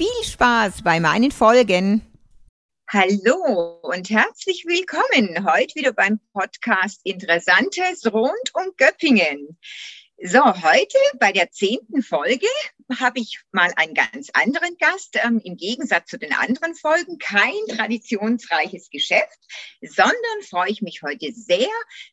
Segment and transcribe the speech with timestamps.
[0.00, 2.00] Viel Spaß bei meinen Folgen.
[2.88, 9.58] Hallo und herzlich willkommen heute wieder beim Podcast Interessantes rund um Göppingen.
[10.24, 12.46] So, heute bei der zehnten Folge
[12.98, 15.16] habe ich mal einen ganz anderen Gast.
[15.22, 19.38] Ähm, Im Gegensatz zu den anderen Folgen kein traditionsreiches Geschäft,
[19.80, 21.68] sondern freue ich mich heute sehr,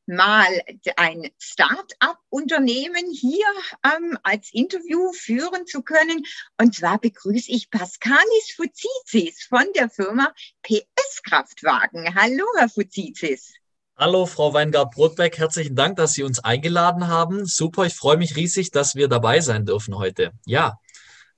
[0.05, 0.47] mal
[0.95, 3.45] ein Start-up-Unternehmen hier
[3.83, 6.23] ähm, als Interview führen zu können.
[6.59, 12.13] Und zwar begrüße ich Pascalis Fuzizis von der Firma PS Kraftwagen.
[12.15, 13.53] Hallo, Herr Fuzizis.
[13.99, 15.39] Hallo, Frau Weingart-Brotbeck.
[15.39, 17.47] Herzlichen Dank, dass Sie uns eingeladen haben.
[17.47, 20.33] Super, ich freue mich riesig, dass wir dabei sein dürfen heute.
[20.45, 20.77] Ja,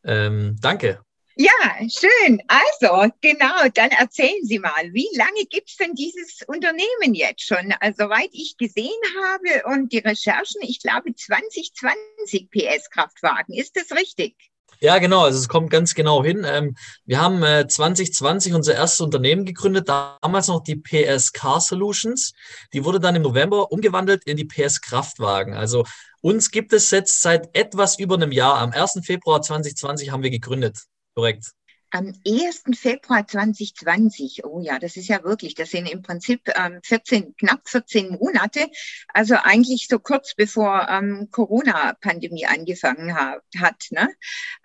[0.04, 1.00] ähm, danke.
[1.38, 1.52] Ja,
[1.88, 2.42] schön.
[2.50, 7.74] Also, genau, dann erzählen Sie mal, wie lange gibt es denn dieses Unternehmen jetzt schon?
[7.80, 8.92] Also, soweit ich gesehen
[9.24, 13.56] habe und die Recherchen, ich glaube 2020 PS-Kraftwagen.
[13.56, 14.36] Ist das richtig?
[14.82, 15.24] Ja, genau.
[15.24, 16.46] Also es kommt ganz genau hin.
[16.46, 22.32] Ähm, wir haben äh, 2020 unser erstes Unternehmen gegründet, damals noch die PS Car Solutions.
[22.74, 25.54] Die wurde dann im November umgewandelt in die PS Kraftwagen.
[25.54, 25.86] Also
[26.22, 28.60] uns gibt es jetzt seit etwas über einem Jahr.
[28.60, 29.02] Am 1.
[29.04, 30.78] Februar 2020 haben wir gegründet.
[31.14, 31.59] Korrekt
[31.92, 32.64] am 1.
[32.78, 37.62] Februar 2020, oh ja, das ist ja wirklich, das sind im Prinzip ähm, 14, knapp
[37.68, 38.68] 14 Monate,
[39.14, 43.88] also eigentlich so kurz bevor ähm, Corona-Pandemie angefangen ha hat.
[43.92, 44.10] Ne?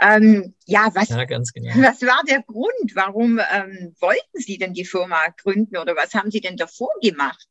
[0.01, 1.43] Ähm, ja, was, ja, genau.
[1.77, 2.95] was war der Grund?
[2.95, 7.49] Warum ähm, wollten Sie denn die Firma gründen oder was haben Sie denn davor gemacht?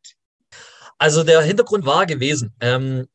[0.97, 3.07] Also der Hintergrund war gewesen, ähm,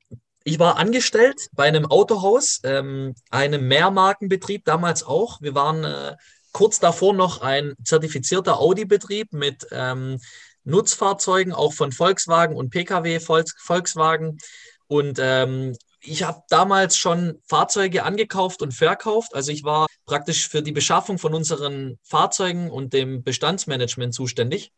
[0.45, 5.43] ich war angestellt bei einem Autohaus, ähm, einem Mehrmarkenbetrieb damals auch.
[5.43, 6.17] Wir waren äh,
[6.59, 10.19] kurz davor noch ein zertifizierter Audi-Betrieb mit ähm,
[10.65, 14.39] Nutzfahrzeugen, auch von Volkswagen und Pkw Volks Volkswagen.
[14.89, 19.37] Und ähm, ich habe damals schon Fahrzeuge angekauft und verkauft.
[19.37, 24.73] Also ich war praktisch für die Beschaffung von unseren Fahrzeugen und dem Bestandsmanagement zuständig.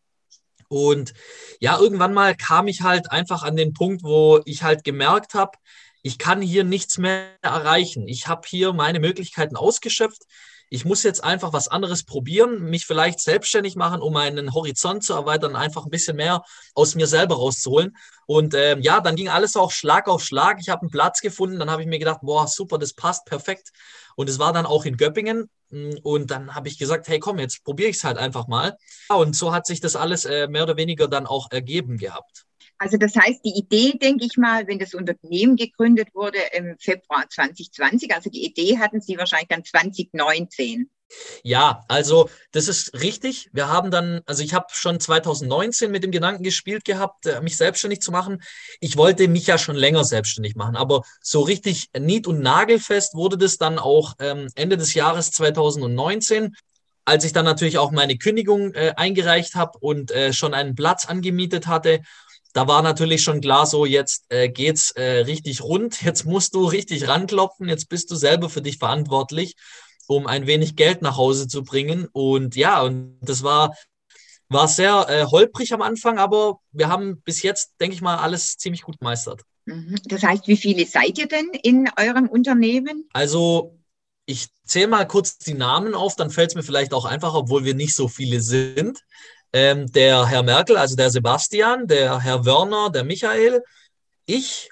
[0.67, 1.15] Und
[1.59, 5.57] ja, irgendwann mal kam ich halt einfach an den Punkt, wo ich halt gemerkt habe,
[6.03, 8.07] ich kann hier nichts mehr erreichen.
[8.07, 10.27] Ich habe hier meine Möglichkeiten ausgeschöpft
[10.73, 15.13] ich muss jetzt einfach was anderes probieren, mich vielleicht selbstständig machen, um meinen Horizont zu
[15.13, 16.43] erweitern, einfach ein bisschen mehr
[16.75, 17.97] aus mir selber rauszuholen.
[18.25, 20.59] Und ähm, ja, dann ging alles auch Schlag auf Schlag.
[20.61, 23.71] Ich habe einen Platz gefunden, dann habe ich mir gedacht, boah, super, das passt perfekt.
[24.15, 25.49] Und es war dann auch in Göppingen.
[25.71, 28.77] Mm, und dann habe ich gesagt, hey, komm, jetzt probiere ich es halt einfach mal.
[29.09, 32.45] Und so hat sich das alles äh, mehr oder weniger dann auch ergeben gehabt.
[32.81, 37.29] Also das heißt, die Idee, denke ich mal, wenn das Unternehmen gegründet wurde im Februar
[37.29, 40.89] 2020, also die Idee hatten Sie wahrscheinlich dann 2019.
[41.43, 43.51] Ja, also das ist richtig.
[43.53, 47.55] Wir haben dann, also ich habe schon 2019 mit dem Gedanken gespielt gehabt, äh, mich
[47.55, 48.41] selbstständig zu machen.
[48.79, 53.37] Ich wollte mich ja schon länger selbstständig machen, aber so richtig nied- und nagelfest wurde
[53.37, 56.55] das dann auch ähm, Ende des Jahres 2019
[57.03, 61.05] als ich dann natürlich auch meine Kündigung äh, eingereicht habe und äh, schon einen Platz
[61.05, 62.01] angemietet hatte
[62.53, 66.65] da war natürlich schon klar, so jetzt äh, geht's äh, richtig rund, jetzt musst du
[66.65, 69.55] richtig ranklopfen, jetzt bist du selber für dich verantwortlich,
[70.07, 72.07] um ein wenig Geld nach Hause zu bringen.
[72.11, 73.75] Und ja, und das war,
[74.49, 78.57] war sehr äh, holprig am Anfang, aber wir haben bis jetzt, denke ich mal, alles
[78.57, 79.41] ziemlich gut gemeistert.
[79.65, 79.95] Mhm.
[80.05, 83.07] Das heißt, wie viele seid ihr denn in eurem Unternehmen?
[83.13, 83.77] Also
[84.25, 87.63] ich zähle mal kurz die Namen auf, dann fällt es mir vielleicht auch einfacher, obwohl
[87.63, 88.99] wir nicht so viele sind
[89.53, 93.63] ähm, der Herr Merkel, also der Sebastian, der Herr Wörner, der Michael,
[94.25, 94.69] ich,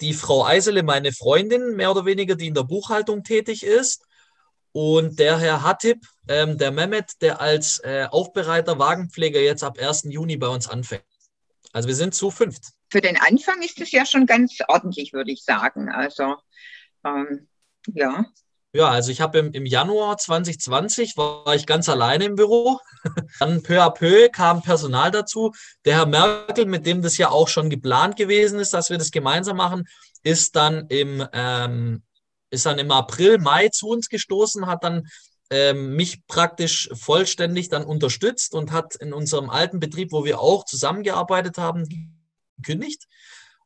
[0.00, 4.04] die Frau Eisele, meine Freundin, mehr oder weniger, die in der Buchhaltung tätig ist,
[4.72, 10.04] und der Herr Hatip, ähm, der Mehmet, der als äh, Aufbereiter Wagenpfleger jetzt ab 1.
[10.04, 11.04] Juni bei uns anfängt.
[11.72, 12.72] Also wir sind zu fünft.
[12.90, 15.90] Für den Anfang ist es ja schon ganz ordentlich, würde ich sagen.
[15.90, 16.36] Also
[17.04, 17.48] ähm,
[17.88, 18.24] ja.
[18.74, 22.78] Ja, also ich habe im, im Januar 2020 war, ich ganz alleine im Büro.
[23.38, 25.52] Dann peu à peu kam Personal dazu.
[25.84, 29.10] Der Herr Merkel, mit dem das ja auch schon geplant gewesen ist, dass wir das
[29.10, 29.84] gemeinsam machen,
[30.22, 32.02] ist dann im, ähm,
[32.50, 35.06] ist dann im April, Mai zu uns gestoßen, hat dann
[35.50, 40.64] ähm, mich praktisch vollständig dann unterstützt und hat in unserem alten Betrieb, wo wir auch
[40.64, 41.86] zusammengearbeitet haben,
[42.56, 43.04] gekündigt.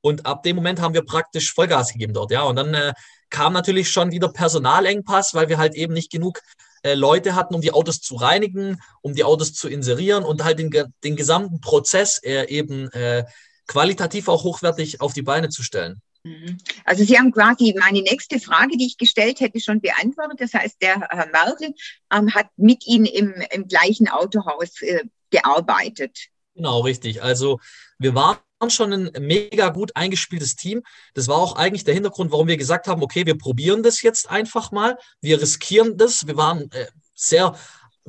[0.00, 2.42] Und ab dem Moment haben wir praktisch Vollgas gegeben dort, ja.
[2.42, 2.92] Und dann äh,
[3.30, 6.40] kam natürlich schon wieder Personalengpass, weil wir halt eben nicht genug
[6.82, 10.58] äh, Leute hatten, um die Autos zu reinigen, um die Autos zu inserieren und halt
[10.58, 10.70] den,
[11.02, 13.24] den gesamten Prozess äh, eben äh,
[13.66, 16.00] qualitativ auch hochwertig auf die Beine zu stellen.
[16.26, 16.58] Mhm.
[16.84, 20.40] Also Sie haben quasi meine nächste Frage, die ich gestellt hätte, schon beantwortet.
[20.40, 21.74] Das heißt, der Herr Merkel
[22.12, 26.28] ähm, hat mit Ihnen im, im gleichen Autohaus äh, gearbeitet.
[26.56, 27.22] Genau, richtig.
[27.22, 27.60] Also
[27.98, 28.38] wir waren
[28.68, 30.82] schon ein mega gut eingespieltes Team.
[31.12, 34.30] Das war auch eigentlich der Hintergrund, warum wir gesagt haben, okay, wir probieren das jetzt
[34.30, 34.96] einfach mal.
[35.20, 36.26] Wir riskieren das.
[36.26, 37.54] Wir waren äh, sehr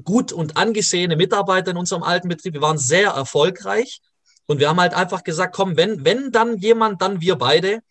[0.02, 2.54] gut und angesehene Mitarbeiter in unserem alten Betrieb.
[2.54, 4.00] Wir waren sehr erfolgreich.
[4.46, 7.82] Und wir haben halt einfach gesagt, komm, wenn, wenn dann jemand, dann wir beide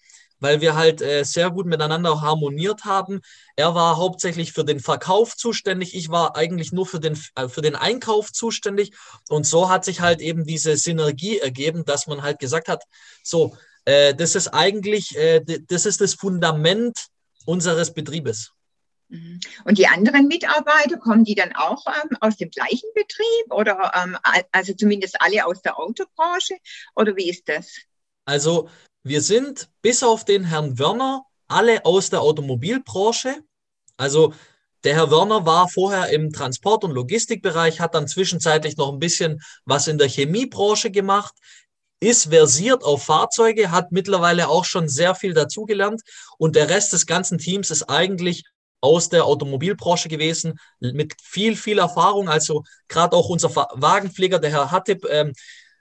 [0.40, 3.20] weil wir halt äh, sehr gut miteinander harmoniert haben.
[3.56, 7.62] Er war hauptsächlich für den Verkauf zuständig, ich war eigentlich nur für den, äh, für
[7.62, 8.92] den Einkauf zuständig.
[9.28, 12.84] Und so hat sich halt eben diese Synergie ergeben, dass man halt gesagt hat,
[13.22, 17.06] so, äh, das ist eigentlich, äh, das ist das Fundament
[17.44, 18.52] unseres Betriebes.
[19.08, 19.40] Mhm.
[19.64, 24.18] Und die anderen Mitarbeiter, kommen die dann auch ähm, aus dem gleichen Betrieb oder ähm,
[24.52, 26.56] also zumindest alle aus der Autobranche
[26.96, 27.72] oder wie ist das?
[28.24, 28.68] Also
[29.06, 33.36] wir sind bis auf den Herrn Werner alle aus der Automobilbranche.
[33.96, 34.34] Also
[34.82, 39.40] der Herr Werner war vorher im Transport- und Logistikbereich, hat dann zwischenzeitlich noch ein bisschen
[39.64, 41.34] was in der Chemiebranche gemacht,
[42.00, 46.02] ist versiert auf Fahrzeuge, hat mittlerweile auch schon sehr viel dazugelernt
[46.36, 48.42] und der Rest des ganzen Teams ist eigentlich
[48.80, 52.28] aus der Automobilbranche gewesen, mit viel, viel Erfahrung.
[52.28, 55.32] Also gerade auch unser Wagenpfleger, der Herr Hattip, ähm,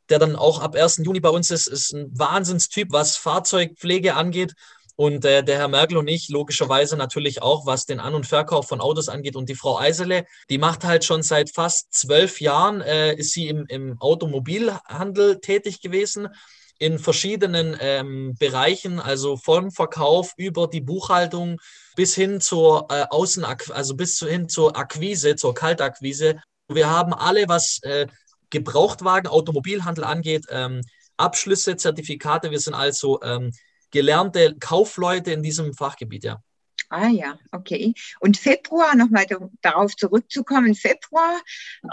[0.09, 1.01] der dann auch ab 1.
[1.03, 4.53] Juni bei uns ist, ist ein Wahnsinnstyp, was Fahrzeugpflege angeht.
[4.97, 8.67] Und äh, der Herr Merkel und ich logischerweise natürlich auch, was den An- und Verkauf
[8.67, 9.35] von Autos angeht.
[9.35, 13.47] Und die Frau Eisele, die macht halt schon seit fast zwölf Jahren, äh, ist sie
[13.47, 16.29] im, im Automobilhandel tätig gewesen
[16.77, 21.59] in verschiedenen ähm, Bereichen, also vom Verkauf über die Buchhaltung
[21.95, 26.39] bis hin zur äh, Außen, also bis hin zur Akquise, zur Kaltakquise.
[26.67, 28.07] Wir haben alle, was äh,
[28.49, 30.81] Gebrauchtwagen, Automobilhandel angeht, ähm,
[31.17, 32.51] Abschlüsse, Zertifikate.
[32.51, 33.51] Wir sind also ähm,
[33.91, 36.41] gelernte Kaufleute in diesem Fachgebiet, ja.
[36.89, 37.93] Ah ja, okay.
[38.19, 39.25] Und Februar, nochmal
[39.61, 41.41] darauf zurückzukommen, Februar,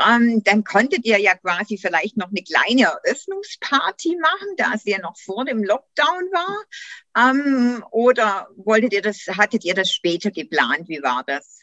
[0.06, 4.99] ähm, dann konntet ihr ja quasi vielleicht noch eine kleine Eröffnungsparty machen, da es ja
[4.99, 7.31] noch vor dem Lockdown war.
[7.31, 10.88] Ähm, oder wolltet ihr das, hattet ihr das später geplant?
[10.88, 11.62] Wie war das?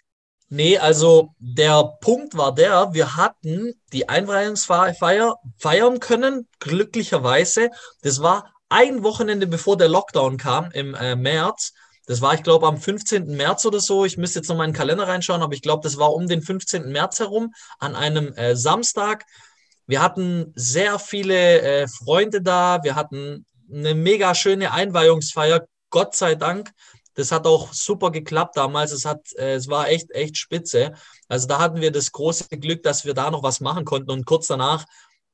[0.52, 7.70] Nee, also der Punkt war der, wir hatten die Einweihungsfeier feiern können, glücklicherweise.
[8.02, 11.74] Das war ein Wochenende bevor der Lockdown kam im äh, März.
[12.08, 13.28] Das war, ich glaube, am 15.
[13.28, 14.06] März oder so.
[14.06, 16.26] Ich müsste jetzt noch mal in den Kalender reinschauen, aber ich glaube, das war um
[16.26, 16.92] den 15.
[16.92, 19.26] März herum, an einem äh, Samstag.
[19.86, 22.84] Wir hatten sehr viele äh, Freunde da.
[22.84, 26.72] Wir hatten eine mega schöne Einweihungsfeier, Gott sei Dank.
[27.20, 28.94] Das hat auch super geklappt damals.
[28.94, 30.94] Es, hat, äh, es war echt, echt spitze.
[31.28, 34.10] Also da hatten wir das große Glück, dass wir da noch was machen konnten.
[34.10, 34.86] Und kurz danach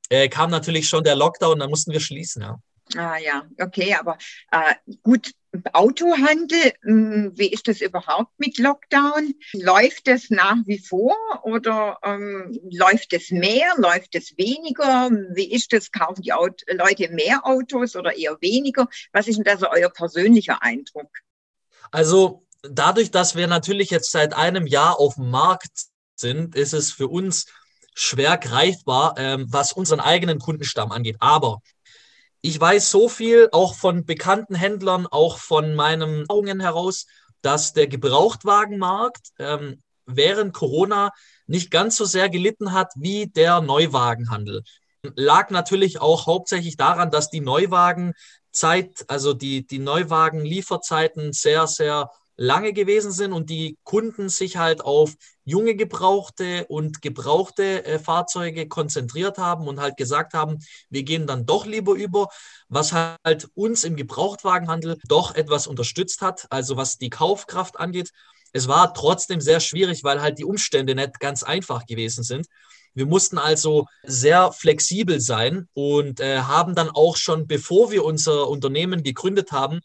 [0.09, 2.41] äh, kam natürlich schon der Lockdown, dann mussten wir schließen.
[2.41, 2.57] Ja.
[2.95, 4.17] Ah ja, okay, aber
[4.51, 4.73] äh,
[5.03, 5.31] gut,
[5.73, 9.33] Autohandel, mh, hm, wie ist das überhaupt mit Lockdown?
[9.53, 15.11] Läuft es nach wie vor oder ähm, läuft es mehr, läuft es weniger?
[15.33, 15.91] Wie ist das?
[15.91, 18.87] Kaufen die Auto Leute mehr Autos oder eher weniger?
[19.13, 21.09] Was ist denn da so euer persönlicher Eindruck?
[21.95, 25.85] Also dadurch, dass wir natürlich jetzt seit einem Jahr auf dem Markt
[26.17, 27.45] sind, ist es für uns
[27.93, 31.15] schwer greifbar, ähm, was unseren eigenen Kundenstamm angeht.
[31.21, 31.61] Aber
[32.41, 37.05] ich weiß so viel, auch von bekannten Händlern, auch von meinen Erfahrungen heraus,
[37.41, 41.11] dass der Gebrauchtwagenmarkt ähm, während Corona
[41.47, 44.63] nicht ganz so sehr gelitten hat wie der Neuwagenhandel.
[45.15, 48.15] Lag natürlich auch hauptsächlich daran, dass die Neuwagen
[48.55, 54.81] Zeit, also die, die Neuwagen-Lieferzeiten sehr, sehr lange gewesen sind und die Kunden sich halt
[54.81, 60.59] auf junge gebrauchte und gebrauchte äh, Fahrzeuge konzentriert haben und halt gesagt haben,
[60.89, 62.27] wir gehen dann doch lieber über,
[62.67, 68.11] was halt uns im Gebrauchtwagenhandel doch etwas unterstützt hat, also was die Kaufkraft angeht.
[68.51, 72.47] Es war trotzdem sehr schwierig, weil halt die Umstände nicht ganz einfach gewesen sind.
[72.95, 78.47] Wir mussten also sehr flexibel sein und äh, haben dann auch schon, bevor wir unser
[78.49, 79.81] Unternehmen gegründet haben,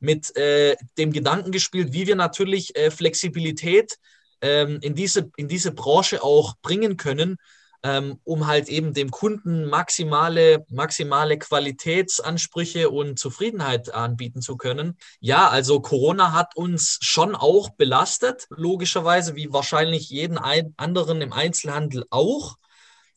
[0.00, 3.98] mit äh, dem Gedanken gespielt, wie wir natürlich äh, Flexibilität
[4.40, 7.36] ähm, in, diese, in diese Branche auch bringen können,
[7.84, 14.96] ähm, um halt eben dem Kunden maximale, maximale Qualitätsansprüche und Zufriedenheit anbieten zu können.
[15.20, 22.04] Ja, also Corona hat uns schon auch belastet, logischerweise, wie wahrscheinlich jeden anderen im Einzelhandel
[22.10, 22.56] auch.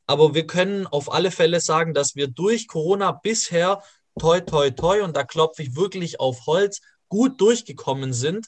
[0.07, 3.81] Aber wir können auf alle Fälle sagen, dass wir durch Corona bisher
[4.19, 8.47] toi, toi, toi, und da klopfe ich wirklich auf Holz, gut durchgekommen sind.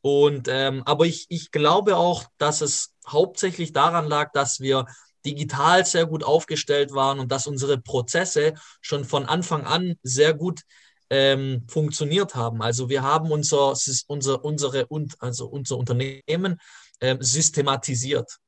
[0.00, 4.86] Und ähm, aber ich, ich glaube auch, dass es hauptsächlich daran lag, dass wir
[5.28, 10.62] digital sehr gut aufgestellt waren und dass unsere Prozesse schon von Anfang an sehr gut
[11.10, 12.62] ähm, funktioniert haben.
[12.62, 13.74] Also wir haben unser,
[14.06, 14.86] unser, unsere,
[15.18, 16.58] also unser Unternehmen
[17.00, 18.38] ähm, systematisiert.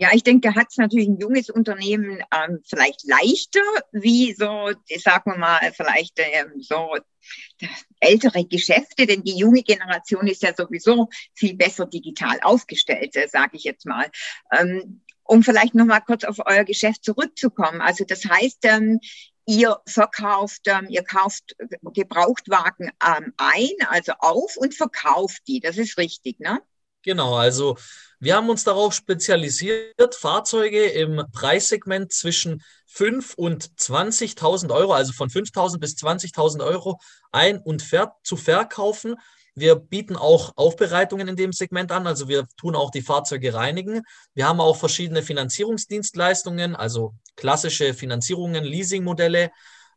[0.00, 3.60] Ja, ich denke, da hat es natürlich ein junges Unternehmen ähm, vielleicht leichter,
[3.90, 6.94] wie so, sagen wir mal, vielleicht ähm, so
[7.98, 13.56] ältere Geschäfte, denn die junge Generation ist ja sowieso viel besser digital aufgestellt, äh, sage
[13.56, 14.06] ich jetzt mal.
[14.56, 17.80] Ähm, um vielleicht noch mal kurz auf euer Geschäft zurückzukommen.
[17.80, 18.98] Also das heißt, ähm,
[19.46, 21.54] ihr verkauft, ähm, ihr kauft
[21.94, 25.60] Gebrauchtwagen ähm, ein, also auf und verkauft die.
[25.60, 26.60] Das ist richtig, ne?
[27.02, 27.76] Genau, also
[28.18, 35.28] wir haben uns darauf spezialisiert, Fahrzeuge im Preissegment zwischen 5 und 20.000 Euro, also von
[35.28, 36.98] 5.000 bis 20.000 Euro
[37.30, 39.14] ein- und ver zu verkaufen.
[39.60, 44.02] Wir bieten auch Aufbereitungen in dem Segment an, also wir tun auch die Fahrzeuge reinigen.
[44.34, 49.50] Wir haben auch verschiedene Finanzierungsdienstleistungen, also klassische Finanzierungen, Leasingmodelle,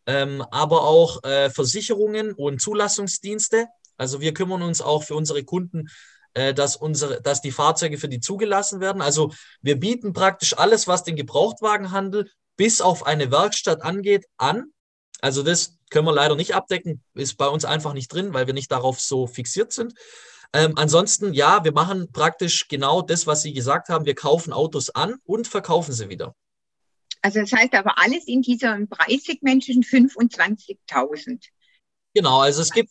[0.06, 3.68] ähm, aber auch äh, Versicherungen und Zulassungsdienste.
[3.98, 5.90] Also wir kümmern uns auch für unsere Kunden
[6.34, 9.02] äh, dass, unsere, dass die Fahrzeuge für die zugelassen werden.
[9.02, 14.72] Also wir bieten praktisch alles, was den Gebrauchtwagenhandel bis auf eine Werkstatt angeht, an.
[15.22, 18.54] Also das können wir leider nicht abdecken, ist bei uns einfach nicht drin, weil wir
[18.54, 19.94] nicht darauf so fixiert sind.
[20.54, 24.06] Ähm, ansonsten, ja, wir machen praktisch genau das, was Sie gesagt haben.
[24.06, 26.36] Wir kaufen Autos an und verkaufen sie wieder.
[27.22, 31.48] Also das heißt aber alles in diesem Preissegment zwischen 25.000.
[32.14, 32.90] Genau, also es gibt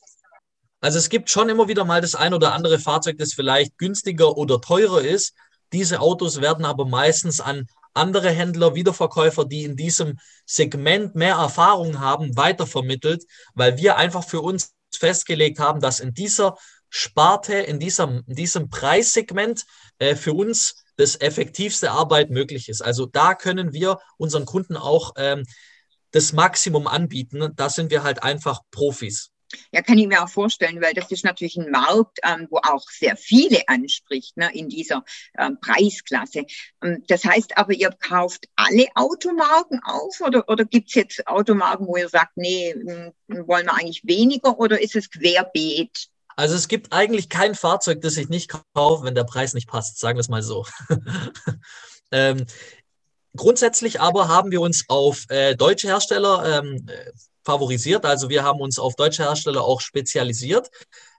[0.81, 4.39] also es gibt schon immer wieder mal das ein oder andere Fahrzeug, das vielleicht günstiger
[4.39, 5.35] oder teurer ist.
[5.73, 12.01] Diese Autos werden aber meistens an andere Händler, Wiederverkäufer, die in diesem Segment mehr Erfahrung
[12.01, 16.57] haben, weitervermittelt, weil wir einfach für uns festgelegt haben, dass in dieser
[16.89, 19.65] Sparte, in diesem, in diesem Preissegment
[19.99, 22.83] äh, für uns das effektivste Arbeit möglich ist.
[22.83, 25.45] Also da können wir unseren Kunden auch ähm,
[26.11, 27.53] das Maximum anbieten.
[27.57, 29.31] Da sind wir halt einfach Profis.
[29.73, 32.85] Ja, kann ich mir auch vorstellen, weil das ist natürlich ein Markt, ähm, wo auch
[32.91, 35.05] sehr viele anspricht ne, in dieser
[35.39, 36.45] ähm, Preisklasse.
[36.83, 41.87] Ähm, das heißt aber, ihr kauft alle Automarken auf oder, oder gibt es jetzt Automarken,
[41.87, 43.13] wo ihr sagt, nee, hm,
[43.47, 46.09] wollen wir eigentlich weniger oder ist es querbeet?
[46.37, 49.99] Also es gibt eigentlich kein Fahrzeug, das ich nicht kaufe, wenn der Preis nicht passt,
[49.99, 50.65] sagen wir es mal so.
[52.13, 52.47] ähm,
[53.37, 56.87] grundsätzlich aber haben wir uns auf äh, deutsche Hersteller ähm,
[57.51, 58.05] favorisiert.
[58.07, 60.71] Also wir haben uns auf deutsche Hersteller auch spezialisiert.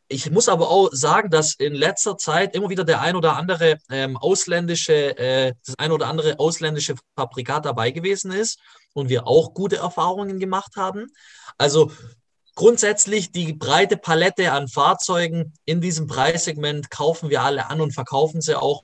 [0.08, 3.78] Ich muss aber auch sagen, dass in letzter Zeit immer wieder der ein oder andere
[3.90, 8.60] ähm, ausländische, äh, das ein oder andere ausländische Fabrikat dabei gewesen ist
[8.94, 11.08] und wir auch gute Erfahrungen gemacht haben.
[11.58, 11.92] Also
[12.56, 18.42] grundsätzlich die breite Palette an Fahrzeugen in diesem Preissegment kaufen wir alle an und verkaufen
[18.42, 18.84] sie auch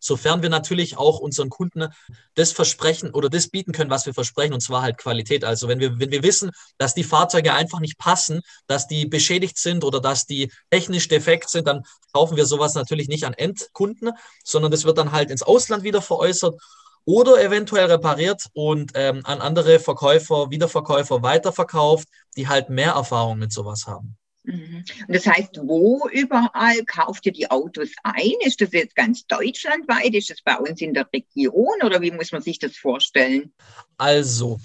[0.00, 1.88] sofern wir natürlich auch unseren Kunden
[2.34, 5.44] das versprechen oder das bieten können, was wir versprechen, und zwar halt Qualität.
[5.44, 9.58] Also wenn wir, wenn wir wissen, dass die Fahrzeuge einfach nicht passen, dass die beschädigt
[9.58, 14.12] sind oder dass die technisch defekt sind, dann kaufen wir sowas natürlich nicht an Endkunden,
[14.42, 16.60] sondern das wird dann halt ins Ausland wieder veräußert
[17.04, 23.52] oder eventuell repariert und ähm, an andere Verkäufer, Wiederverkäufer weiterverkauft, die halt mehr Erfahrung mit
[23.52, 24.16] sowas haben.
[24.42, 24.84] Mhm.
[25.06, 28.32] Und das heißt, wo überall kauft ihr die Autos ein?
[28.40, 30.14] Ist das jetzt ganz deutschlandweit?
[30.14, 33.52] Ist das bei uns in der Region oder wie muss man sich das vorstellen?
[33.98, 34.60] Also,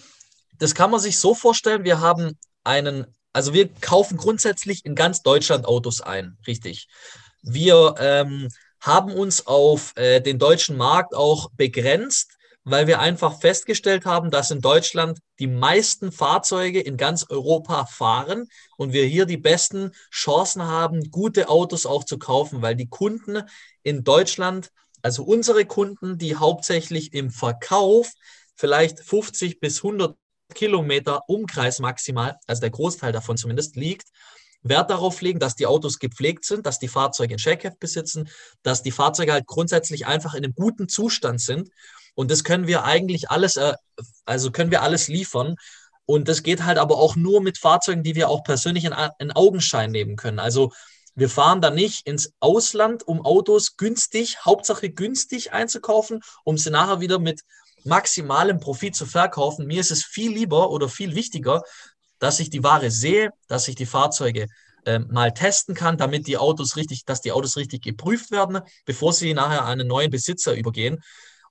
[0.58, 5.22] das kann man sich so vorstellen, wir haben einen, also wir kaufen grundsätzlich in ganz
[5.22, 6.88] Deutschland Autos ein, richtig.
[7.42, 8.48] Wir ähm,
[8.80, 12.32] haben uns auf äh, den deutschen Markt auch begrenzt
[12.66, 18.48] weil wir einfach festgestellt haben, dass in Deutschland die meisten Fahrzeuge in ganz Europa fahren
[18.76, 23.44] und wir hier die besten Chancen haben, gute Autos auch zu kaufen, weil die Kunden
[23.84, 24.72] in Deutschland,
[25.04, 28.12] also unsere Kunden, die hauptsächlich im Verkauf
[28.56, 30.18] vielleicht 50 bis 100
[30.56, 34.08] Kilometer Umkreis maximal, also der Großteil davon zumindest liegt,
[34.66, 38.28] Wert darauf legen, dass die Autos gepflegt sind, dass die Fahrzeuge ein Checkheft besitzen,
[38.64, 41.70] dass die Fahrzeuge halt grundsätzlich einfach in einem guten Zustand sind.
[42.16, 43.74] Und das können wir eigentlich alles, äh,
[44.26, 45.56] also können wir alles liefern.
[46.06, 49.32] Und das geht halt aber auch nur mit Fahrzeugen, die wir auch persönlich in, in
[49.32, 50.40] Augenschein nehmen können.
[50.40, 50.72] Also
[51.16, 57.00] wir fahren da nicht ins Ausland, um Autos günstig, Hauptsache günstig einzukaufen, um sie nachher
[57.00, 57.42] wieder mit
[57.86, 59.66] maximalem Profit zu verkaufen.
[59.66, 61.64] Mir ist es viel lieber oder viel wichtiger,
[62.20, 64.48] dass ich die Ware sehe, dass ich die Fahrzeuge
[64.86, 69.14] äh, mal testen kann, damit die Autos richtig, dass die Autos richtig geprüft werden, bevor
[69.14, 71.02] sie nachher einen neuen Besitzer übergehen.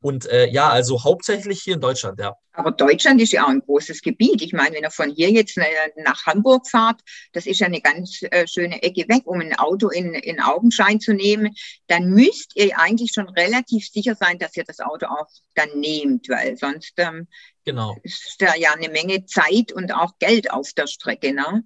[0.04, 2.36] Und äh, ja, also hauptsächlich hier in Deutschland, ja.
[2.52, 4.42] Aber Deutschland ist ja auch ein großes Gebiet.
[4.42, 5.64] Ich meine, wenn ihr von hier jetzt äh,
[5.96, 7.00] nach Hamburg fahrt,
[7.32, 11.00] das ist ja eine ganz äh, schöne Ecke weg, um ein Auto in, in Augenschein
[11.00, 11.54] zu nehmen,
[11.86, 16.28] dann müsst ihr eigentlich schon relativ sicher sein, dass ihr das Auto auch dann nehmt,
[16.28, 17.26] weil sonst ähm,
[17.64, 17.96] genau.
[18.02, 21.32] ist da ja eine Menge Zeit und auch Geld auf der Strecke.
[21.32, 21.64] Ne?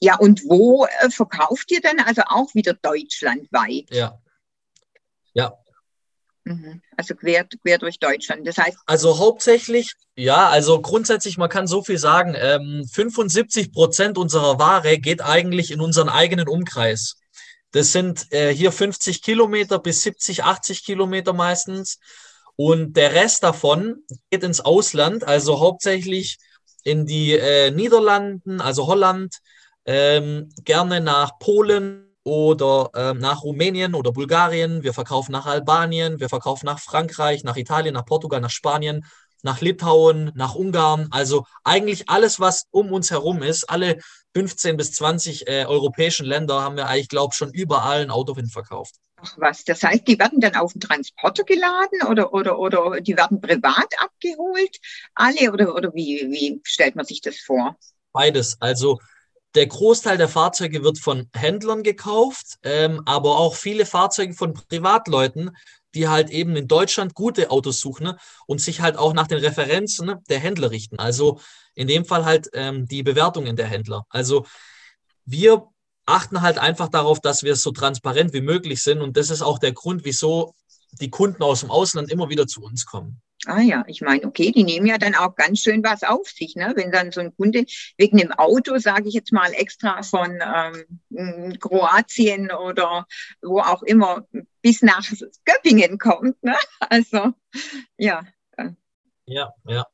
[0.00, 2.00] Ja, und wo äh, verkauft ihr dann?
[2.00, 3.90] Also auch wieder deutschlandweit?
[3.90, 4.18] Ja.
[5.34, 5.58] Ja.
[6.96, 8.46] Also quer, quer durch Deutschland.
[8.46, 8.78] Das heißt.
[8.86, 14.98] Also hauptsächlich, ja, also grundsätzlich, man kann so viel sagen, ähm, 75 Prozent unserer Ware
[14.98, 17.16] geht eigentlich in unseren eigenen Umkreis.
[17.72, 21.98] Das sind äh, hier 50 Kilometer bis 70, 80 Kilometer meistens.
[22.54, 26.38] Und der Rest davon geht ins Ausland, also hauptsächlich
[26.84, 29.34] in die äh, Niederlanden, also Holland,
[29.84, 36.28] ähm, gerne nach Polen, oder äh, nach Rumänien oder Bulgarien, wir verkaufen nach Albanien, wir
[36.28, 39.06] verkaufen nach Frankreich, nach Italien, nach Portugal, nach Spanien,
[39.44, 41.06] nach Litauen, nach Ungarn.
[41.12, 43.98] Also eigentlich alles, was um uns herum ist, alle
[44.34, 48.34] 15 bis 20 äh, europäischen Länder haben wir eigentlich, glaube ich, schon überall ein Auto
[48.34, 48.96] hin verkauft.
[49.18, 53.16] Ach was, das heißt, die werden dann auf den Transporter geladen oder, oder, oder die
[53.16, 54.78] werden privat abgeholt,
[55.14, 57.76] alle oder, oder wie, wie stellt man sich das vor?
[58.12, 58.56] Beides.
[58.58, 58.98] Also
[59.56, 65.56] der Großteil der Fahrzeuge wird von Händlern gekauft, ähm, aber auch viele Fahrzeuge von Privatleuten,
[65.94, 69.38] die halt eben in Deutschland gute Autos suchen ne, und sich halt auch nach den
[69.38, 70.98] Referenzen ne, der Händler richten.
[70.98, 71.40] Also
[71.74, 74.04] in dem Fall halt ähm, die Bewertungen der Händler.
[74.10, 74.46] Also
[75.24, 75.66] wir
[76.04, 79.58] achten halt einfach darauf, dass wir so transparent wie möglich sind und das ist auch
[79.58, 80.54] der Grund, wieso
[81.00, 83.22] die Kunden aus dem Ausland immer wieder zu uns kommen.
[83.46, 86.56] Ah ja, ich meine, okay, die nehmen ja dann auch ganz schön was auf sich,
[86.56, 86.72] ne?
[86.74, 87.64] Wenn dann so ein Kunde
[87.96, 93.06] wegen dem Auto, sage ich jetzt mal, extra von ähm, Kroatien oder
[93.40, 94.26] wo auch immer
[94.62, 95.08] bis nach
[95.44, 96.56] Göppingen kommt, ne?
[96.80, 97.32] Also
[97.96, 98.26] ja.
[99.26, 99.86] Ja, ja.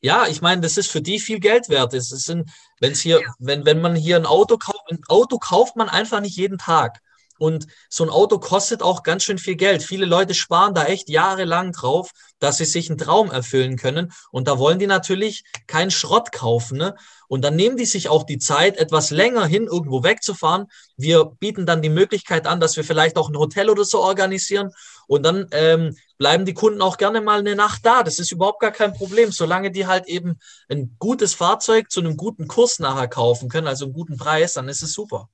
[0.00, 1.94] Ja, ich meine, das ist für die viel Geld wert.
[1.94, 2.50] Es sind,
[2.80, 3.34] wenn's hier, ja.
[3.38, 7.00] wenn, wenn man hier ein Auto kauft, ein Auto kauft man einfach nicht jeden Tag.
[7.38, 9.82] Und so ein Auto kostet auch ganz schön viel Geld.
[9.82, 14.12] Viele Leute sparen da echt jahrelang drauf, dass sie sich einen Traum erfüllen können.
[14.30, 16.78] Und da wollen die natürlich keinen Schrott kaufen.
[16.78, 16.94] Ne?
[17.28, 20.66] Und dann nehmen die sich auch die Zeit, etwas länger hin irgendwo wegzufahren.
[20.96, 24.70] Wir bieten dann die Möglichkeit an, dass wir vielleicht auch ein Hotel oder so organisieren.
[25.06, 28.02] Und dann ähm, bleiben die Kunden auch gerne mal eine Nacht da.
[28.02, 32.16] Das ist überhaupt gar kein Problem, solange die halt eben ein gutes Fahrzeug zu einem
[32.16, 35.28] guten Kurs nachher kaufen können, also einen guten Preis, dann ist es super.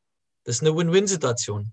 [0.44, 1.72] Das ist eine Win-Win-Situation.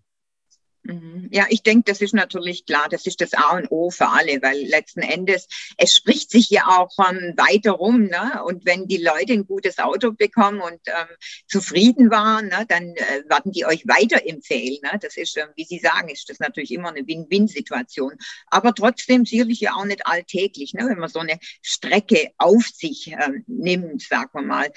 [0.88, 1.30] Mhm.
[1.32, 4.41] Ja, ich denke, das ist natürlich klar, das ist das A und O für alle,
[4.41, 5.47] weil letzten Endes,
[5.78, 8.41] es spricht sich ja auch ähm, weiter rum, ne?
[8.45, 11.08] Und wenn die Leute ein gutes Auto bekommen und ähm,
[11.47, 14.80] zufrieden waren, ne, dann äh, werden die euch weiterempfehlen.
[14.82, 14.97] Ne?
[15.02, 18.13] Das ist, ähm, wie Sie sagen, ist das natürlich immer eine Win-Win-Situation.
[18.47, 20.86] Aber trotzdem sicherlich ja auch nicht alltäglich, ne?
[20.88, 24.71] wenn man so eine Strecke auf sich ähm, nimmt, sagen wir mal.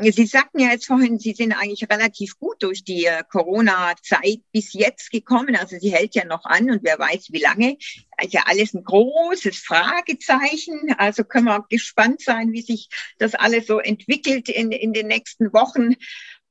[0.00, 4.72] Sie sagten ja jetzt vorhin, Sie sind eigentlich relativ gut durch die äh, Corona-Zeit bis
[4.74, 5.51] jetzt gekommen.
[5.56, 7.76] Also sie hält ja noch an und wer weiß wie lange.
[8.22, 10.94] Ist ja alles ein großes Fragezeichen.
[10.98, 12.88] Also können wir gespannt sein, wie sich
[13.18, 15.94] das alles so entwickelt in, in den nächsten Wochen.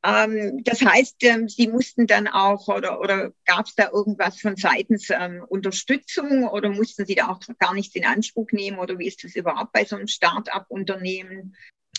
[0.03, 4.55] Ähm, das heißt, ähm, Sie mussten dann auch oder, oder gab es da irgendwas von
[4.55, 9.07] seitens ähm, Unterstützung oder mussten Sie da auch gar nichts in Anspruch nehmen oder wie
[9.07, 11.55] ist das überhaupt bei so einem Start-up-Unternehmen?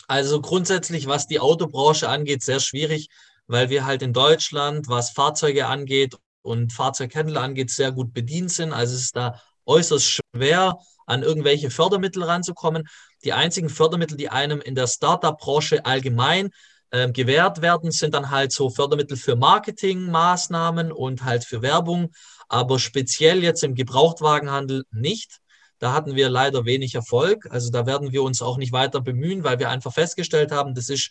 [0.09, 3.09] Also grundsätzlich, was die Autobranche angeht, sehr schwierig,
[3.47, 8.73] weil wir halt in Deutschland, was Fahrzeuge angeht und Fahrzeughändler angeht, sehr gut bedient sind.
[8.73, 12.89] Also es ist da äußerst schwer, an irgendwelche Fördermittel ranzukommen.
[13.25, 16.51] Die einzigen Fördermittel, die einem in der Startup-Branche allgemein
[16.91, 22.13] äh, gewährt werden, sind dann halt so Fördermittel für Marketingmaßnahmen und halt für Werbung,
[22.49, 25.39] aber speziell jetzt im Gebrauchtwagenhandel nicht.
[25.79, 27.49] Da hatten wir leider wenig Erfolg.
[27.51, 30.89] Also da werden wir uns auch nicht weiter bemühen, weil wir einfach festgestellt haben, das
[30.89, 31.11] ist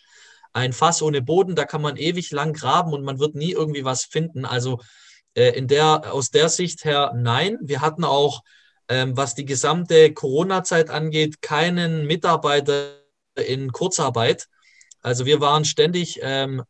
[0.54, 3.84] ein Fass ohne Boden, da kann man ewig lang graben und man wird nie irgendwie
[3.84, 4.44] was finden.
[4.44, 4.80] Also
[5.34, 7.58] äh, in der, aus der Sicht her, nein.
[7.62, 8.42] Wir hatten auch,
[8.88, 12.98] ähm, was die gesamte Corona-Zeit angeht, keinen Mitarbeiter
[13.34, 14.48] in Kurzarbeit.
[15.00, 16.62] Also wir waren ständig ähm,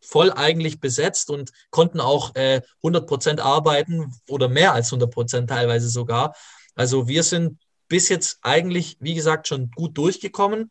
[0.00, 5.50] voll eigentlich besetzt und konnten auch äh, 100 Prozent arbeiten oder mehr als 100 Prozent
[5.50, 6.34] teilweise sogar.
[6.74, 10.70] Also wir sind bis jetzt eigentlich, wie gesagt, schon gut durchgekommen.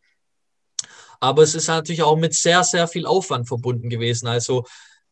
[1.20, 4.26] Aber es ist natürlich auch mit sehr, sehr viel Aufwand verbunden gewesen.
[4.26, 4.64] Also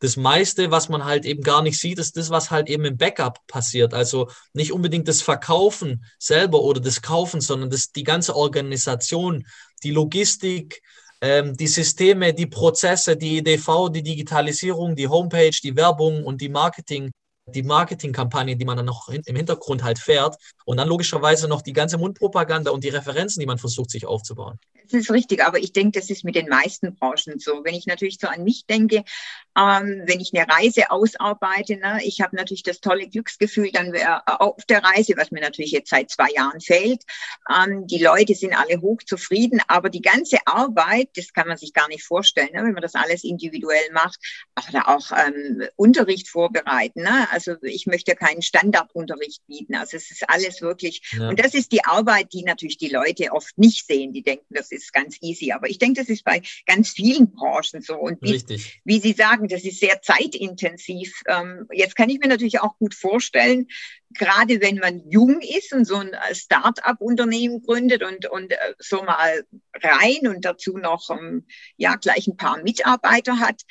[0.03, 2.97] das meiste, was man halt eben gar nicht sieht, ist das, was halt eben im
[2.97, 3.93] Backup passiert.
[3.93, 9.45] Also nicht unbedingt das Verkaufen selber oder das Kaufen, sondern das, die ganze Organisation,
[9.81, 10.81] die Logistik,
[11.21, 16.49] ähm, die Systeme, die Prozesse, die EDV, die Digitalisierung, die Homepage, die Werbung und die
[16.49, 17.11] Marketing
[17.45, 21.73] die Marketingkampagne, die man dann noch im Hintergrund halt fährt und dann logischerweise noch die
[21.73, 24.59] ganze Mundpropaganda und die Referenzen, die man versucht sich aufzubauen.
[24.83, 27.63] Das ist richtig, aber ich denke, das ist mit den meisten Branchen so.
[27.63, 29.03] Wenn ich natürlich so an mich denke,
[29.57, 33.93] ähm, wenn ich eine Reise ausarbeite, ne, ich habe natürlich das tolle Glücksgefühl dann
[34.25, 37.03] auf der Reise, was mir natürlich jetzt seit zwei Jahren fehlt.
[37.49, 41.87] Ähm, die Leute sind alle hochzufrieden, aber die ganze Arbeit, das kann man sich gar
[41.87, 44.19] nicht vorstellen, ne, wenn man das alles individuell macht,
[44.69, 47.03] oder auch ähm, Unterricht vorbereiten.
[47.03, 47.27] Ne?
[47.33, 49.75] Also ich möchte keinen Standardunterricht bieten.
[49.75, 51.29] Also es ist alles wirklich, ja.
[51.29, 54.13] und das ist die Arbeit, die natürlich die Leute oft nicht sehen.
[54.13, 55.51] Die denken, das ist ganz easy.
[55.51, 57.95] Aber ich denke, das ist bei ganz vielen Branchen so.
[57.95, 58.81] Und wie, Richtig.
[58.85, 61.21] wie Sie sagen, das ist sehr zeitintensiv.
[61.27, 63.67] Ähm, jetzt kann ich mir natürlich auch gut vorstellen,
[64.13, 69.43] gerade wenn man jung ist und so ein Start-up-Unternehmen gründet und, und äh, so mal
[69.81, 71.45] rein und dazu noch ähm,
[71.77, 73.61] ja gleich ein paar Mitarbeiter hat,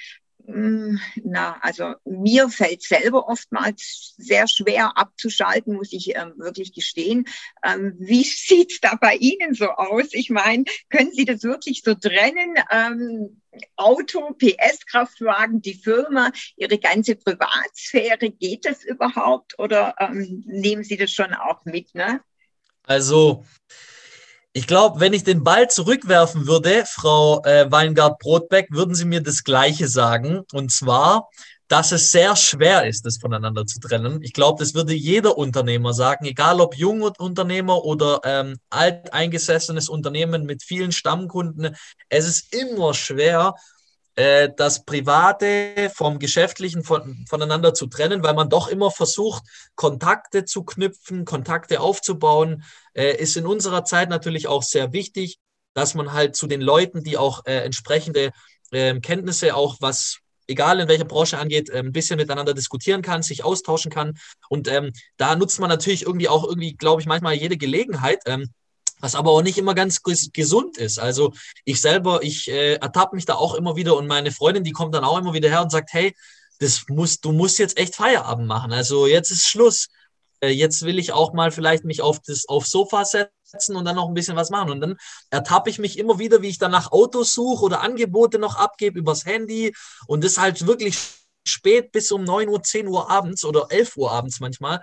[0.46, 7.26] na, also mir fällt selber oftmals sehr schwer abzuschalten, muss ich ähm, wirklich gestehen.
[7.64, 10.09] Ähm, wie sieht's da bei Ihnen so aus?
[10.12, 12.55] Ich meine, können Sie das wirklich so trennen?
[12.70, 13.40] Ähm,
[13.76, 21.12] Auto, PS-Kraftwagen, die Firma, Ihre ganze Privatsphäre, geht das überhaupt oder ähm, nehmen Sie das
[21.12, 21.94] schon auch mit?
[21.94, 22.20] Ne?
[22.85, 23.44] Also
[24.52, 29.44] ich glaube, wenn ich den Ball zurückwerfen würde, Frau äh, Weingart-Brotbeck, würden Sie mir das
[29.44, 30.42] Gleiche sagen.
[30.52, 31.30] Und zwar,
[31.68, 34.20] dass es sehr schwer ist, das voneinander zu trennen.
[34.22, 40.62] Ich glaube, das würde jeder Unternehmer sagen, egal ob Jungunternehmer oder ähm, alteingesessenes Unternehmen mit
[40.62, 41.74] vielen Stammkunden.
[42.10, 43.54] Es ist immer schwer,
[44.14, 49.44] äh, das Private vom Geschäftlichen von, voneinander zu trennen, weil man doch immer versucht,
[49.75, 55.38] Kontakte zu knüpfen, Kontakte aufzubauen, äh, ist in unserer Zeit natürlich auch sehr wichtig,
[55.75, 58.33] dass man halt zu den Leuten, die auch äh, entsprechende
[58.70, 63.22] äh, Kenntnisse auch was egal in welcher Branche angeht, ähm, ein bisschen miteinander diskutieren kann,
[63.22, 64.14] sich austauschen kann.
[64.48, 68.20] Und ähm, da nutzt man natürlich irgendwie auch irgendwie, glaube ich, manchmal jede Gelegenheit.
[68.27, 68.51] Ähm,
[69.02, 70.98] was aber auch nicht immer ganz gesund ist.
[70.98, 71.32] Also
[71.64, 74.94] ich selber, ich äh, ertappe mich da auch immer wieder und meine Freundin, die kommt
[74.94, 76.14] dann auch immer wieder her und sagt, hey,
[76.60, 78.72] das musst, du musst jetzt echt Feierabend machen.
[78.72, 79.88] Also jetzt ist Schluss.
[80.40, 83.96] Äh, jetzt will ich auch mal vielleicht mich auf das aufs Sofa setzen und dann
[83.96, 84.70] noch ein bisschen was machen.
[84.70, 84.96] Und dann
[85.30, 89.00] ertappe ich mich immer wieder, wie ich dann nach Autos suche oder Angebote noch abgebe
[89.00, 89.74] übers Handy.
[90.06, 90.96] Und das halt wirklich
[91.44, 94.80] spät bis um 9 Uhr, 10 Uhr abends oder 11 Uhr abends manchmal.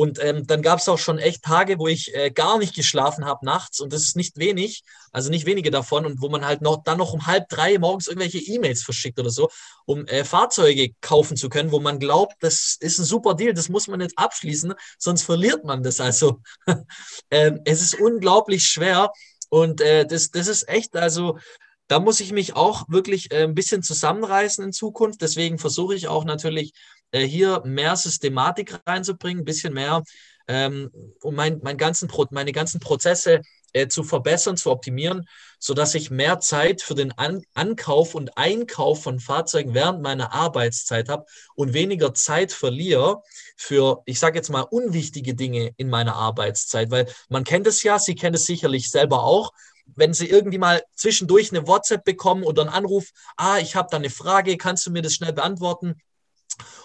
[0.00, 3.24] Und ähm, dann gab es auch schon echt Tage, wo ich äh, gar nicht geschlafen
[3.24, 6.62] habe nachts und das ist nicht wenig, also nicht wenige davon und wo man halt
[6.62, 9.50] noch dann noch um halb drei morgens irgendwelche E-Mails verschickt oder so,
[9.86, 13.68] um äh, Fahrzeuge kaufen zu können, wo man glaubt, das ist ein super Deal, das
[13.68, 16.00] muss man jetzt abschließen, sonst verliert man das.
[16.00, 16.42] Also
[17.32, 19.10] ähm, es ist unglaublich schwer
[19.48, 21.38] und äh, das, das ist echt, also
[21.88, 25.22] da muss ich mich auch wirklich äh, ein bisschen zusammenreißen in Zukunft.
[25.22, 26.72] Deswegen versuche ich auch natürlich
[27.10, 30.02] äh, hier mehr Systematik reinzubringen, ein bisschen mehr,
[30.46, 30.90] ähm,
[31.22, 33.40] um mein, mein ganzen meine ganzen Prozesse
[33.72, 35.26] äh, zu verbessern, zu optimieren,
[35.58, 41.08] sodass ich mehr Zeit für den An Ankauf und Einkauf von Fahrzeugen während meiner Arbeitszeit
[41.08, 43.22] habe und weniger Zeit verliere
[43.56, 46.90] für, ich sage jetzt mal, unwichtige Dinge in meiner Arbeitszeit.
[46.90, 49.52] Weil man kennt es ja, Sie kennen es sicherlich selber auch
[49.96, 53.96] wenn Sie irgendwie mal zwischendurch eine WhatsApp bekommen oder einen Anruf, ah, ich habe da
[53.96, 55.96] eine Frage, kannst du mir das schnell beantworten?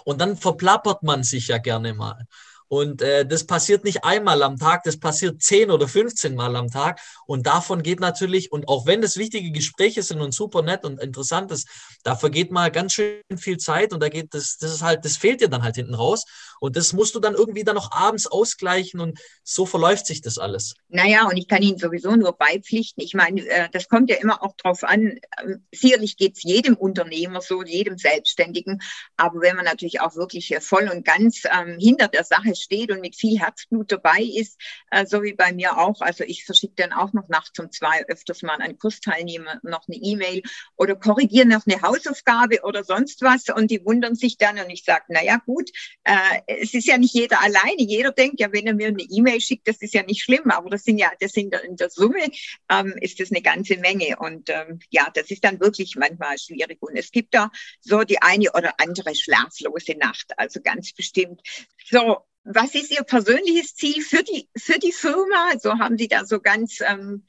[0.05, 2.27] Und dann verplappert man sich ja gerne mal.
[2.67, 6.71] Und äh, das passiert nicht einmal am Tag, das passiert 10 oder 15 Mal am
[6.71, 6.99] Tag.
[7.25, 10.99] Und davon geht natürlich, und auch wenn das wichtige Gespräche sind und super nett und
[10.99, 11.67] interessant ist,
[12.03, 15.17] da vergeht mal ganz schön viel Zeit und da geht das, das ist halt, das
[15.17, 16.25] fehlt dir dann halt hinten raus.
[16.59, 20.37] Und das musst du dann irgendwie dann noch abends ausgleichen und so verläuft sich das
[20.37, 20.75] alles.
[20.87, 23.03] Naja, und ich kann Ihnen sowieso nur beipflichten.
[23.03, 25.19] Ich meine, äh, das kommt ja immer auch drauf an.
[25.41, 28.81] Ähm, sicherlich geht es jedem Unternehmer so, jedem Selbstständigen.
[29.17, 33.01] Aber wenn man natürlich auch wirklich voll und ganz ähm, hinter der Sache steht und
[33.01, 34.59] mit viel Herzblut dabei ist,
[34.91, 36.01] äh, so wie bei mir auch.
[36.01, 39.97] Also ich verschicke dann auch noch nachts um zwei öfters mal an Kursteilnehmer noch eine
[39.97, 40.41] E-Mail
[40.75, 44.83] oder korrigiere noch eine Hausaufgabe oder sonst was und die wundern sich dann und ich
[44.83, 45.69] sage, naja gut,
[46.03, 47.81] äh, es ist ja nicht jeder alleine.
[47.81, 50.69] Jeder denkt ja, wenn er mir eine E-Mail schickt, das ist ja nicht schlimm, aber
[50.69, 52.23] das sind ja, das sind in der Summe
[52.69, 56.81] ähm, ist das eine ganze Menge und ähm, ja, das ist dann wirklich manchmal schwierig
[56.81, 61.41] und es gibt da so die eine oder andere schlaflose Nacht, also ganz bestimmt.
[61.85, 65.57] So, was ist Ihr persönliches Ziel für die, für die Firma?
[65.59, 67.25] So haben Sie da so ganz, ähm,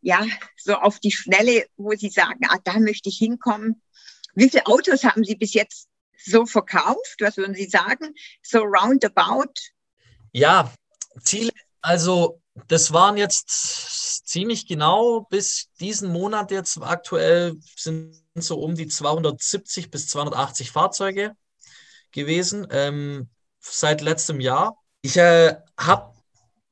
[0.00, 0.24] ja,
[0.56, 3.82] so auf die Schnelle, wo Sie sagen, ah, da möchte ich hinkommen.
[4.34, 5.88] Wie viele Autos haben Sie bis jetzt
[6.24, 7.16] so verkauft?
[7.20, 8.14] Was würden Sie sagen?
[8.42, 9.52] So roundabout?
[10.32, 10.72] Ja,
[11.22, 11.50] Ziele,
[11.80, 18.88] also das waren jetzt ziemlich genau bis diesen Monat jetzt aktuell sind so um die
[18.88, 21.34] 270 bis 280 Fahrzeuge
[22.12, 22.66] gewesen.
[22.70, 23.28] Ähm,
[23.60, 24.76] seit letztem Jahr.
[25.02, 26.12] Ich äh, habe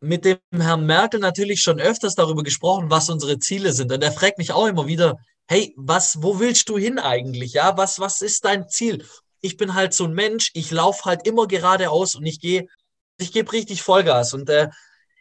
[0.01, 3.93] mit dem Herrn Merkel natürlich schon öfters darüber gesprochen, was unsere Ziele sind.
[3.93, 5.19] Und er fragt mich auch immer wieder,
[5.49, 7.55] hey, was, wo willst du hin eigentlich?
[7.55, 9.05] Ja, was, was ist dein Ziel?
[9.41, 12.67] Ich bin halt so ein Mensch, ich laufe halt immer geradeaus und ich gehe,
[13.19, 14.35] ich gebe richtig Vollgas.
[14.35, 14.69] Und äh,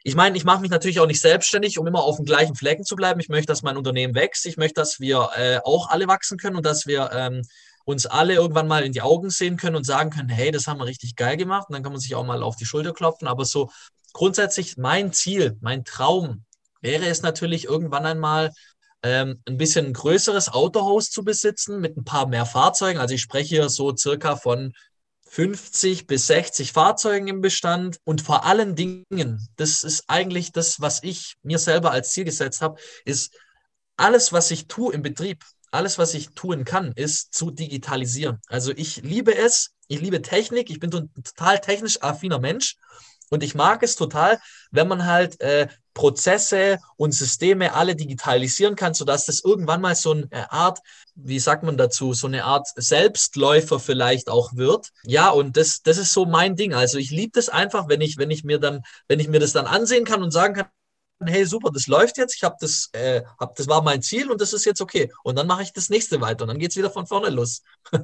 [0.03, 2.85] ich meine, ich mache mich natürlich auch nicht selbstständig, um immer auf dem gleichen Flecken
[2.85, 3.19] zu bleiben.
[3.19, 4.45] Ich möchte, dass mein Unternehmen wächst.
[4.45, 7.41] Ich möchte, dass wir äh, auch alle wachsen können und dass wir ähm,
[7.85, 10.79] uns alle irgendwann mal in die Augen sehen können und sagen können, hey, das haben
[10.79, 11.69] wir richtig geil gemacht.
[11.69, 13.27] Und dann kann man sich auch mal auf die Schulter klopfen.
[13.27, 13.69] Aber so
[14.13, 16.43] grundsätzlich mein Ziel, mein Traum
[16.81, 18.51] wäre es natürlich irgendwann einmal
[19.03, 22.99] ähm, ein bisschen ein größeres Autohaus zu besitzen mit ein paar mehr Fahrzeugen.
[22.99, 24.73] Also ich spreche hier so circa von
[25.29, 31.03] 50 bis 60 Fahrzeugen im Bestand und vor allen Dingen, das ist eigentlich das, was
[31.03, 33.35] ich mir selber als Ziel gesetzt habe, ist
[33.97, 35.43] alles, was ich tue im Betrieb,
[35.75, 38.39] alles, was ich tun kann, ist zu digitalisieren.
[38.47, 42.75] Also ich liebe es, ich liebe Technik, ich bin ein total technisch affiner Mensch
[43.29, 44.39] und ich mag es total,
[44.71, 50.11] wenn man halt äh, Prozesse und Systeme alle digitalisieren kann, sodass das irgendwann mal so
[50.11, 50.79] eine Art,
[51.15, 54.89] wie sagt man dazu, so eine Art Selbstläufer vielleicht auch wird.
[55.03, 56.73] Ja, und das, das ist so mein Ding.
[56.73, 59.53] Also ich liebe das einfach, wenn ich, wenn ich mir dann, wenn ich mir das
[59.53, 60.67] dann ansehen kann und sagen kann,
[61.23, 64.41] hey, super, das läuft jetzt, ich habe das, äh, hab, das war mein Ziel und
[64.41, 65.11] das ist jetzt okay.
[65.23, 67.61] Und dann mache ich das nächste weiter und dann geht es wieder von vorne los.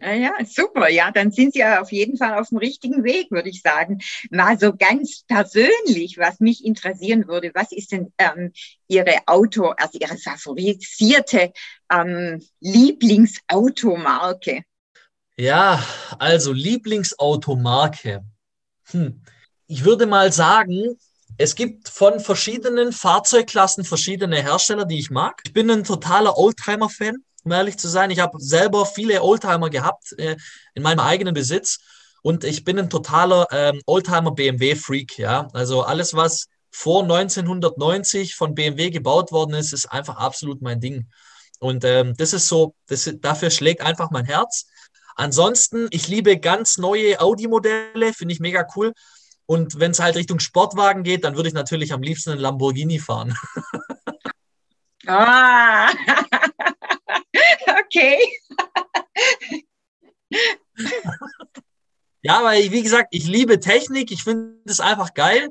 [0.00, 0.88] Ah ja, super.
[0.88, 4.00] Ja, dann sind Sie ja auf jeden Fall auf dem richtigen Weg, würde ich sagen.
[4.30, 8.52] Mal so ganz persönlich, was mich interessieren würde, was ist denn ähm,
[8.88, 11.52] Ihre Auto, also Ihre favorisierte
[11.90, 14.64] ähm, Lieblingsautomarke?
[15.36, 15.84] Ja,
[16.18, 18.24] also Lieblingsautomarke.
[18.90, 19.22] Hm.
[19.68, 20.96] Ich würde mal sagen,
[21.38, 25.42] es gibt von verschiedenen Fahrzeugklassen verschiedene Hersteller, die ich mag.
[25.44, 28.10] Ich bin ein totaler Oldtimer-Fan um ehrlich zu sein.
[28.10, 30.36] Ich habe selber viele Oldtimer gehabt äh,
[30.74, 31.78] in meinem eigenen Besitz
[32.22, 35.16] und ich bin ein totaler ähm, Oldtimer BMW-Freak.
[35.16, 40.80] Ja, also alles, was vor 1990 von BMW gebaut worden ist, ist einfach absolut mein
[40.80, 41.08] Ding.
[41.60, 44.66] Und ähm, das ist so, das, dafür schlägt einfach mein Herz.
[45.14, 48.92] Ansonsten, ich liebe ganz neue Audi-Modelle, finde ich mega cool.
[49.46, 52.98] Und wenn es halt Richtung Sportwagen geht, dann würde ich natürlich am liebsten einen Lamborghini
[52.98, 53.36] fahren.
[55.08, 55.88] Ah,
[57.84, 58.18] okay.
[62.22, 65.50] ja, weil, wie gesagt, ich liebe Technik, ich finde es einfach geil.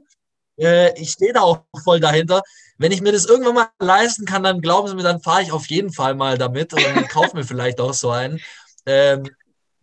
[0.60, 2.42] Äh, ich stehe da auch voll dahinter.
[2.78, 5.54] Wenn ich mir das irgendwann mal leisten kann, dann glauben Sie mir, dann fahre ich
[5.54, 8.42] auf jeden Fall mal damit und kaufe mir vielleicht auch so einen.
[8.86, 9.30] Ähm,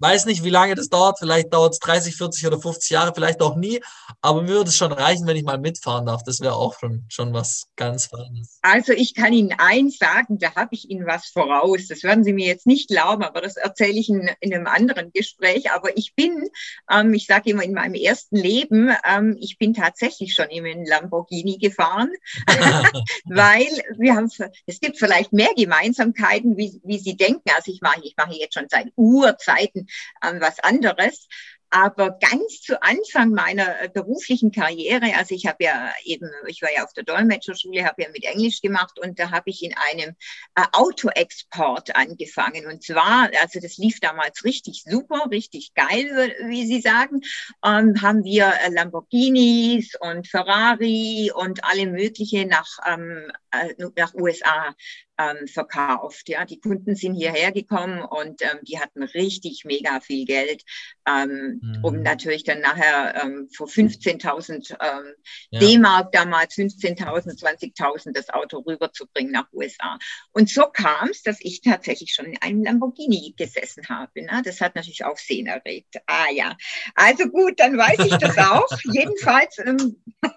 [0.03, 1.21] Weiß nicht, wie lange das dauert.
[1.21, 3.81] Vielleicht dauert es 30, 40 oder 50 Jahre, vielleicht auch nie.
[4.21, 6.25] Aber mir würde es schon reichen, wenn ich mal mitfahren darf.
[6.25, 8.59] Das wäre auch schon, schon was ganz Feines.
[8.62, 11.87] Also ich kann Ihnen eins sagen, da habe ich Ihnen was voraus.
[11.88, 15.12] Das werden Sie mir jetzt nicht glauben, aber das erzähle ich in, in einem anderen
[15.12, 15.71] Gespräch.
[15.71, 16.49] Aber ich bin,
[16.91, 20.85] ähm, ich sage immer in meinem ersten Leben, ähm, ich bin tatsächlich schon in einen
[20.85, 22.11] Lamborghini gefahren,
[23.27, 24.29] weil wir haben,
[24.67, 27.49] es gibt vielleicht mehr Gemeinsamkeiten, wie, wie Sie denken.
[27.57, 29.87] Also ich mache, ich mache jetzt schon seit Urzeiten
[30.24, 31.28] ähm, was anderes.
[31.74, 36.68] Aber ganz zu Anfang meiner äh, beruflichen Karriere, also ich habe ja eben, ich war
[36.70, 40.14] ja auf der Dolmetscherschule, habe ja mit Englisch gemacht und da habe ich in einem
[40.55, 42.66] äh, Autoexport angefangen.
[42.66, 47.22] Und zwar, also das lief damals richtig super, richtig geil, wie Sie sagen,
[47.64, 54.74] ähm, haben wir äh, Lamborghinis und Ferrari und alle mögliche nach, ähm, äh, nach USA
[55.22, 56.28] ähm, verkauft.
[56.28, 60.62] Ja, die Kunden sind hierher gekommen und ähm, die hatten richtig mega viel Geld,
[61.06, 61.85] ähm, mhm.
[61.85, 65.14] um natürlich dann nachher ähm, für 15.000 ähm,
[65.50, 65.61] ja.
[65.61, 69.98] D-Mark damals 15.000, 20.000 das Auto rüberzubringen nach USA.
[70.32, 74.22] Und so kam es, dass ich tatsächlich schon in einem Lamborghini gesessen habe.
[74.22, 74.42] Ne?
[74.44, 75.96] Das hat natürlich auch Sehen erregt.
[76.06, 76.56] Ah ja,
[76.94, 78.68] also gut, dann weiß ich das auch.
[78.85, 79.58] Jedenfalls.
[79.58, 80.02] Ähm,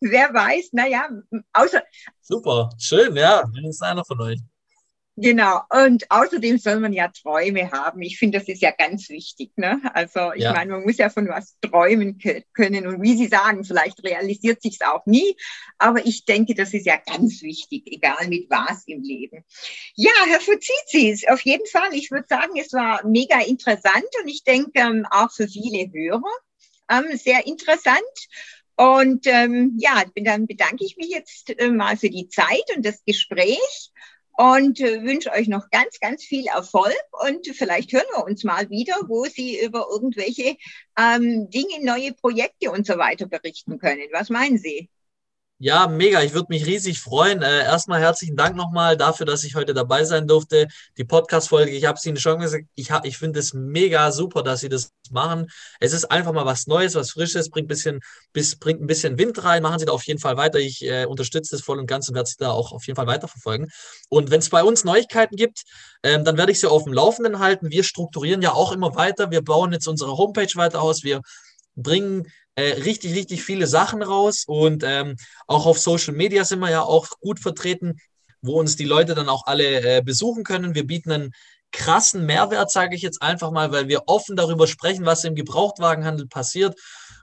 [0.00, 1.08] wer weiß, naja,
[1.52, 1.82] außer.
[2.20, 4.40] Super, schön, ja, ist einer von euch.
[5.22, 8.00] Genau, und außerdem soll man ja Träume haben.
[8.00, 9.52] Ich finde, das ist ja ganz wichtig.
[9.56, 9.78] Ne?
[9.92, 10.54] Also ich ja.
[10.54, 12.18] meine, man muss ja von was träumen
[12.54, 12.86] können.
[12.86, 15.36] Und wie Sie sagen, vielleicht realisiert sich es auch nie.
[15.76, 19.44] Aber ich denke, das ist ja ganz wichtig, egal mit was im Leben.
[19.94, 21.92] Ja, Herr Fuzizis, auf jeden Fall.
[21.92, 26.22] Ich würde sagen, es war mega interessant und ich denke ähm, auch für viele Hörer
[26.90, 28.00] ähm, sehr interessant.
[28.80, 33.04] Und ähm, ja, dann bedanke ich mich jetzt äh, mal für die Zeit und das
[33.04, 33.92] Gespräch
[34.38, 38.70] und äh, wünsche euch noch ganz, ganz viel Erfolg und vielleicht hören wir uns mal
[38.70, 40.56] wieder, wo Sie über irgendwelche
[40.98, 44.08] ähm, Dinge, neue Projekte und so weiter berichten können.
[44.12, 44.88] Was meinen Sie?
[45.62, 46.22] Ja, mega.
[46.22, 47.42] Ich würde mich riesig freuen.
[47.42, 50.68] Äh, erstmal herzlichen Dank nochmal dafür, dass ich heute dabei sein durfte.
[50.96, 54.60] Die Podcast-Folge, ich habe es Ihnen schon gesagt, ich, ich finde es mega super, dass
[54.60, 55.50] Sie das machen.
[55.78, 58.00] Es ist einfach mal was Neues, was Frisches, bringt, bisschen,
[58.32, 59.62] bis, bringt ein bisschen Wind rein.
[59.62, 60.58] Machen Sie da auf jeden Fall weiter.
[60.58, 63.06] Ich äh, unterstütze das voll und ganz und werde Sie da auch auf jeden Fall
[63.06, 63.70] weiterverfolgen.
[64.08, 65.64] Und wenn es bei uns Neuigkeiten gibt,
[66.02, 67.68] ähm, dann werde ich Sie auf dem Laufenden halten.
[67.70, 69.30] Wir strukturieren ja auch immer weiter.
[69.30, 71.04] Wir bauen jetzt unsere Homepage weiter aus.
[71.04, 71.20] Wir
[71.76, 76.70] bringen äh, richtig, richtig viele Sachen raus und ähm, auch auf Social Media sind wir
[76.70, 77.98] ja auch gut vertreten,
[78.42, 80.74] wo uns die Leute dann auch alle äh, besuchen können.
[80.74, 81.32] Wir bieten einen
[81.72, 86.26] krassen Mehrwert, sage ich jetzt einfach mal, weil wir offen darüber sprechen, was im Gebrauchtwagenhandel
[86.26, 86.78] passiert,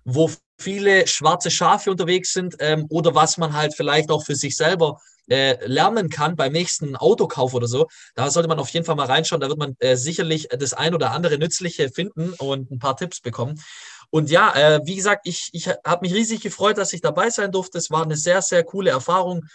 [0.05, 4.55] wo viele schwarze Schafe unterwegs sind ähm, oder was man halt vielleicht auch für sich
[4.55, 7.87] selber äh, lernen kann beim nächsten Autokauf oder so.
[8.15, 9.41] Da sollte man auf jeden Fall mal reinschauen.
[9.41, 13.19] Da wird man äh, sicherlich das ein oder andere Nützliche finden und ein paar Tipps
[13.19, 13.61] bekommen.
[14.09, 17.51] Und ja, äh, wie gesagt, ich, ich habe mich riesig gefreut, dass ich dabei sein
[17.51, 17.77] durfte.
[17.77, 19.45] Es war eine sehr, sehr coole Erfahrung.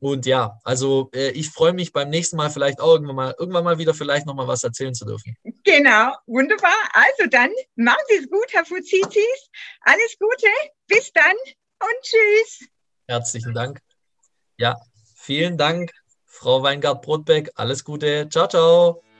[0.00, 3.62] Und ja, also äh, ich freue mich beim nächsten Mal vielleicht auch irgendwann mal, irgendwann
[3.62, 5.36] mal wieder vielleicht nochmal was erzählen zu dürfen.
[5.62, 6.74] Genau, wunderbar.
[6.92, 9.48] Also dann machen Sie es gut, Herr Fuzizis.
[9.82, 10.48] Alles Gute,
[10.88, 11.36] bis dann
[11.80, 12.68] und tschüss.
[13.06, 13.78] Herzlichen Dank.
[14.56, 14.76] Ja,
[15.14, 15.92] vielen Dank,
[16.26, 17.52] Frau Weingart-Brotbeck.
[17.54, 18.28] Alles Gute.
[18.28, 19.11] Ciao, ciao.